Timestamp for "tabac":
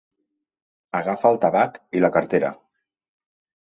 1.45-1.79